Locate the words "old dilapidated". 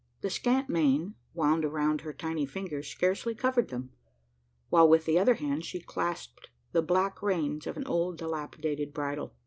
7.85-8.95